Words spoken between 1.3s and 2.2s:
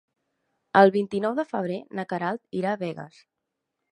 de febrer na